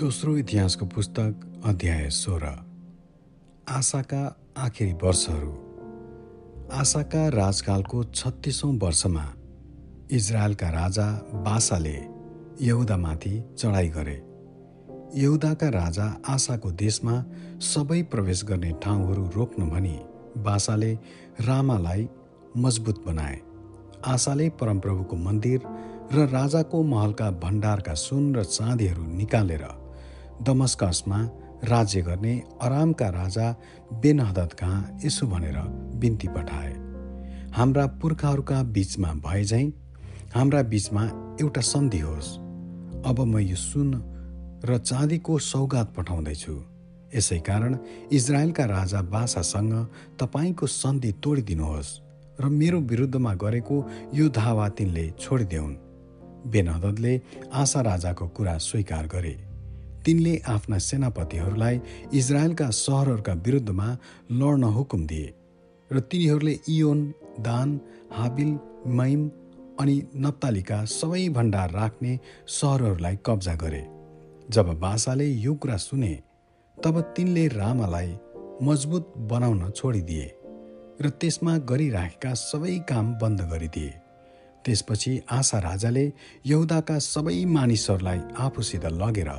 दोस्रो 0.00 0.36
इतिहासको 0.36 0.86
पुस्तक 0.86 1.62
अध्याय 1.64 2.08
सोह्र। 2.10 2.46
आशाका 3.68 4.36
आखिरी 4.56 4.92
वर्षहरू। 4.92 5.50
आशाका 6.72 7.28
राजकालको 7.28 8.04
छत्तिसौँ 8.04 8.72
वर्षमा 8.82 9.24
इजरायलका 10.10 10.68
राजा 10.70 11.06
बासाले 11.44 11.96
यहुदामाथि 12.60 13.42
चढाइ 13.58 13.88
गरे। 13.88 14.14
यहुदाका 15.20 15.68
राजा 15.68 16.06
आशाको 16.28 16.70
देशमा 16.70 17.24
सबै 17.60 18.02
प्रवेश 18.02 18.44
गर्ने 18.44 18.70
ठाउँहरू 18.82 19.30
रोक्नु 19.36 19.66
भनी 19.66 19.98
बासाले 20.36 20.92
रामालाई 21.40 22.08
मजबुत 22.56 23.04
बनाए। 23.06 23.40
आशाले 24.06 24.48
परमप्रभुको 24.48 25.16
मन्दिर 25.16 25.60
र 26.14 26.26
राजाको 26.28 26.82
महलका 26.82 27.30
भण्डारका 27.30 27.94
सुन 27.94 28.34
र 28.34 28.44
चाँदीहरू 28.44 29.04
निकालेर 29.06 29.68
दमस्कसमा 30.42 31.18
राज्य 31.64 32.00
गर्ने 32.02 32.34
अरामका 32.62 33.08
राजा 33.08 33.54
बेनहदत 33.92 34.52
कहाँ 34.52 34.98
यसो 35.04 35.26
भनेर 35.26 35.56
बिन्ती 36.00 36.28
पठाए। 36.28 36.72
हाम्रा 37.52 37.86
पुर्खाहरूका 38.00 38.62
बिचमा 38.62 39.12
भए 39.26 39.42
झैँ 39.44 39.72
हाम्रा 40.34 40.62
बिचमा 40.62 41.02
एउटा 41.40 41.60
सन्धि 41.60 41.98
होस्। 41.98 42.30
अब 43.04 43.20
म 43.20 43.38
यो 43.38 43.56
सुन 43.56 43.92
र 44.64 44.78
चाँदीको 44.78 45.38
सौगात 45.38 45.92
पठाउँदैछु। 45.96 46.56
यसै 47.14 47.38
कारण 47.38 47.76
इजरायलका 48.12 48.64
राजा 48.64 49.02
बासासँग 49.02 49.74
तपाईँको 50.20 50.66
सन्धि 50.66 51.12
तोडिदिनुहोस् 51.22 51.98
र 52.40 52.48
मेरो 52.48 52.80
विरुद्धमा 52.80 53.34
गरेको 53.34 53.84
यो 54.14 54.28
धावा 54.28 54.68
तिनले 54.68 55.10
छोडिदेऊन्। 55.20 55.76
बेनहदले 56.48 57.20
आशा 57.52 57.80
राजाको 57.80 58.28
कुरा 58.28 58.58
स्वीकार 58.58 59.06
गरे। 59.06 59.49
तिनले 60.04 60.34
आफ्ना 60.48 60.78
सेनापतिहरूलाई 60.80 61.80
इजरायलका 62.14 62.68
सहरहरूका 62.76 63.32
विरुद्धमा 63.46 63.88
लड्न 64.32 64.64
हुकुम 64.76 65.06
दिए 65.06 65.28
र 65.90 66.00
तिनीहरूले 66.10 66.54
इयोन 66.68 67.00
दान 67.40 67.78
हाबिल 68.12 68.50
मैम 68.98 69.28
अनि 69.80 69.96
नप्तालीका 70.16 70.84
सबै 70.90 71.28
भण्डार 71.36 71.70
राख्ने 71.72 72.18
सहरहरूलाई 72.48 73.18
कब्जा 73.26 73.54
गरे। 73.62 73.84
जब 74.48 74.66
बासाले 74.80 75.26
यो 75.26 75.54
कुरा 75.54 75.76
सुने 75.78 76.12
तब 76.78 77.00
तिनले 77.16 77.46
रामालाई 77.50 78.12
मजबुत 78.62 79.12
बनाउन 79.30 79.70
छोडिदिए 79.70 80.26
र 81.02 81.08
त्यसमा 81.20 81.56
गरिराखेका 81.70 82.32
सबै 82.40 82.78
काम 82.88 83.14
बन्द 83.20 83.40
गरिदिए। 83.52 83.92
त्यसपछि 84.64 85.12
आशा 85.32 85.58
राजाले 85.60 86.04
यहुदाका 86.46 86.98
सबै 87.04 87.44
मानिसहरूलाई 87.48 88.20
आफूसित 88.38 88.84
लगेर 88.94 89.30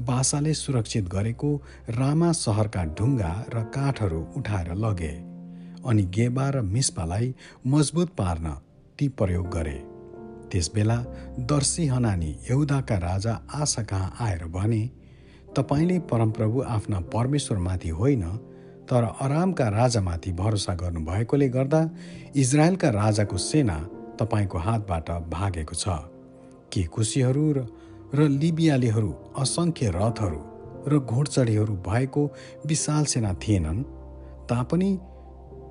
बासाले 0.00 0.54
सुरक्षित 0.54 1.08
गरेको 1.08 1.50
रामा 1.90 2.30
सहरका 2.34 2.84
ढुङ्गा 2.98 3.32
र 3.54 3.62
काठहरू 3.74 4.20
उठाएर 4.36 4.74
लगे 4.74 5.14
अनि 5.84 6.02
गेबा 6.14 6.48
र 6.50 6.60
मिस्पालाई 6.66 7.34
मजबुत 7.66 8.08
पार्न 8.10 8.46
ती 8.98 9.08
प्रयोग 9.08 9.48
गरे। 9.48 9.78
त्यसबेला 10.50 10.96
दर्शी 11.50 11.86
हनानी 11.86 12.30
यहुदाका 12.50 12.96
राजा 12.98 13.34
आशा 13.54 13.82
कहाँ 13.82 14.14
आएर 14.20 14.44
भने 14.46 14.82
तपाईँले 15.56 15.98
परमप्रभु 16.10 16.62
आफ्ना 16.68 17.00
परमेश्वरमाथि 17.14 17.88
होइन 17.90 18.22
तर 18.90 19.04
अरामका 19.20 19.68
राजामाथि 19.70 20.32
भरोसा 20.32 20.74
गर्नुभएकोले 20.74 21.48
गर्दा 21.48 21.82
इजरायलका 22.36 22.90
राजाको 22.92 23.36
सेना 23.40 23.76
तपाईँको 24.20 24.58
हातबाट 24.58 25.10
भागेको 25.30 25.74
छ। 25.74 25.84
के 26.72 26.82
कुशीहरू 26.86 27.46
र 27.52 27.66
र 28.14 28.28
लिबियालीहरू 28.28 29.12
असङ्ख्य 29.38 29.90
रथहरू 29.94 30.40
र 30.86 30.98
घोडचढीहरू 30.98 31.74
भएको 31.88 32.22
विशाल 32.66 33.04
सेना 33.04 33.32
थिएनन् 33.42 33.82
तापनि 34.50 34.90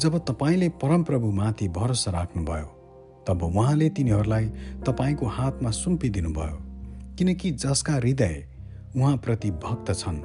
जब 0.00 0.18
तपाईँले 0.24 0.68
परमप्रभुमाथि 0.82 1.68
भरोसा 1.68 2.10
राख्नुभयो 2.10 2.68
तब 3.28 3.42
उहाँले 3.42 3.88
तिनीहरूलाई 3.90 4.46
तपाईँको 4.86 5.26
हातमा 5.26 5.70
सुम्पिदिनुभयो 5.70 6.58
किनकि 7.18 7.50
जसका 7.58 7.94
हृदय 7.94 8.36
उहाँप्रति 8.96 9.50
भक्त 9.64 9.92
छन् 9.94 10.22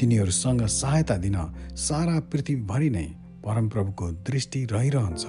तिनीहरूसँग 0.00 0.66
सहायता 0.72 1.16
दिन 1.16 1.36
सारा 1.78 2.20
पृथ्वीभरि 2.32 2.90
नै 2.90 3.06
परमप्रभुको 3.44 4.10
दृष्टि 4.26 4.64
रहिरहन्छ। 4.64 5.24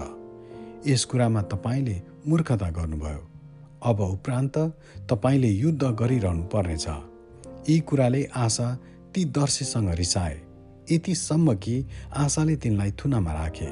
यस 0.88 1.06
कुरामा 1.06 1.42
तपाईँले 1.42 2.02
मूर्खता 2.28 2.70
गर्नुभयो। 2.70 3.31
अब 3.84 4.02
उपरान्त 4.02 4.58
तपाईँले 5.10 5.50
युद्ध 5.50 5.84
गरिरहनु 6.00 6.44
पर्नेछ 6.44 6.88
यी 7.70 7.80
कुराले 7.80 8.24
आशा 8.36 8.68
ती 9.14 9.24
दर्शीसँग 9.38 9.90
रिसाए। 9.96 10.36
यतिसम्म 10.92 11.54
कि 11.56 11.76
आशाले 12.16 12.56
तिनलाई 12.56 12.92
थुनामा 13.00 13.34
राखे। 13.34 13.70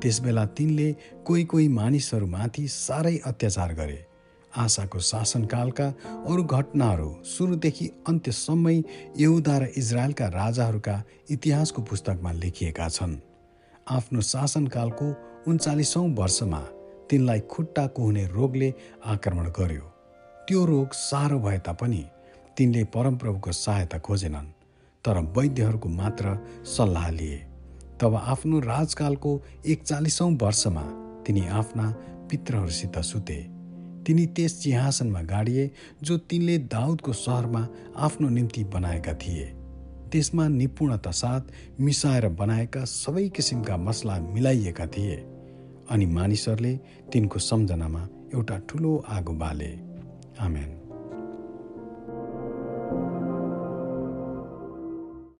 त्यसबेला 0.00 0.44
तिनले 0.46 0.88
कोही 1.26 1.44
कोही 1.44 1.68
मानिसहरूमाथि 1.68 2.66
साह्रै 2.68 3.16
अत्याचार 3.26 3.74
गरे। 3.74 3.98
आशाको 4.52 4.98
शासनकालका 5.00 5.86
अरू 6.28 6.42
घटनाहरू 6.44 7.10
सुरुदेखि 7.24 7.86
अन्त्यसम्मै 8.08 8.76
यहुदा 9.18 9.58
र 9.58 9.64
इजरायलका 9.76 10.26
राजाहरूका 10.30 11.02
इतिहासको 11.30 11.82
पुस्तकमा 11.82 12.32
लेखिएका 12.32 12.88
छन्। 12.88 13.16
आफ्नो 13.90 14.20
शासनकालको 14.20 15.06
उन्चालिसौँ 15.48 16.08
वर्षमा 16.14 16.62
तिनलाई 17.10 17.40
खुट्टाको 17.50 18.02
हुने 18.02 18.26
रोगले 18.26 18.72
आक्रमण 19.06 19.48
गर्यो। 19.50 19.82
त्यो 20.48 20.64
रोग 20.64 20.92
साह्रो 20.92 21.38
भए 21.40 21.58
तापनि 21.58 22.04
तिनले 22.56 22.84
परमप्रभुको 22.84 23.52
सहायता 23.52 23.98
खोजेनन् 23.98 24.54
तर 25.04 25.18
वैद्यहरूको 25.36 25.88
मात्र 25.88 26.38
सल्लाह 26.66 27.10
लिए। 27.10 27.36
तब 28.00 28.14
आफ्नो 28.14 28.58
राजकालको 28.60 29.40
एकचालिसौँ 29.66 30.30
वर्षमा 30.42 30.82
तिनी 31.26 31.46
आफ्ना 31.50 31.90
पित्रहरूसित 32.30 32.98
सुते। 33.02 33.38
तिनी 34.06 34.26
त्यस 34.26 34.52
सिंहासनमा 34.62 35.22
गाडिए 35.22 35.70
जो 36.02 36.16
तिनले 36.18 36.58
दाउदको 36.72 37.12
सहरमा 37.12 37.66
आफ्नो 37.96 38.28
निम्ति 38.28 38.64
बनाएका 38.64 39.14
थिए। 39.14 39.46
त्यसमा 40.12 40.46
निपुणता 40.48 41.10
साथ 41.10 41.80
मिसाएर 41.80 42.28
बनाएका 42.28 42.84
सबै 42.84 43.28
किसिमका 43.28 43.76
मसला 43.76 44.18
मिलाइएका 44.20 44.86
थिए। 44.86 45.16
अनि 45.90 46.06
मानिसहरूले 46.06 46.72
तिनको 47.12 47.38
सम्झनामा 47.38 48.02
एउटा 48.34 48.58
ठुलो 48.58 49.04
आगो 49.08 49.32
बाले। 49.32 49.72
आमेन। 50.40 50.87